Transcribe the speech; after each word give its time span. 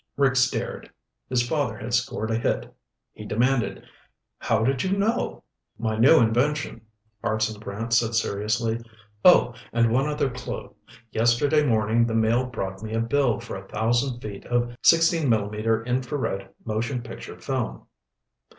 Rick 0.17 0.35
stared. 0.35 0.89
His 1.29 1.47
father 1.47 1.77
had 1.77 1.93
scored 1.93 2.31
a 2.31 2.35
hit. 2.39 2.73
He 3.13 3.23
demanded, 3.23 3.83
"How 4.39 4.63
did 4.63 4.81
you 4.83 4.97
know?" 4.97 5.43
"My 5.77 5.95
new 5.95 6.17
invention," 6.19 6.81
Hartson 7.23 7.59
Brant 7.59 7.93
said 7.93 8.15
seriously. 8.15 8.79
"Oh, 9.23 9.53
and 9.71 9.91
one 9.91 10.07
other 10.09 10.31
clue. 10.31 10.73
Yesterday 11.11 11.63
morning 11.63 12.07
the 12.07 12.15
mail 12.15 12.47
brought 12.47 12.81
me 12.81 12.95
a 12.95 12.99
bill 12.99 13.39
for 13.39 13.55
a 13.55 13.67
thousand 13.67 14.21
feet 14.21 14.43
of 14.47 14.75
16 14.81 15.29
millimeter 15.29 15.85
infrared 15.85 16.49
motion 16.65 17.03
picture 17.03 17.37
film." 17.39 17.85